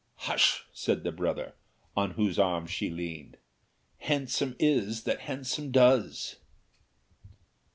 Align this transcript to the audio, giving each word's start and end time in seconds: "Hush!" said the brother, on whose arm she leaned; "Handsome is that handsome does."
"Hush!" 0.25 0.63
said 0.73 1.03
the 1.03 1.11
brother, 1.11 1.53
on 1.95 2.13
whose 2.17 2.39
arm 2.39 2.65
she 2.65 2.89
leaned; 2.89 3.37
"Handsome 3.99 4.55
is 4.57 5.03
that 5.03 5.19
handsome 5.19 5.69
does." 5.69 6.37